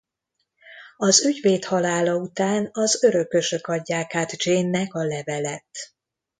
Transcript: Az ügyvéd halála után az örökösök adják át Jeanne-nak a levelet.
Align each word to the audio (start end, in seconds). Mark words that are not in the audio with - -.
Az 0.97 1.25
ügyvéd 1.25 1.65
halála 1.65 2.15
után 2.15 2.69
az 2.71 3.03
örökösök 3.03 3.67
adják 3.67 4.15
át 4.15 4.43
Jeanne-nak 4.43 4.93
a 4.93 5.03
levelet. 5.03 5.93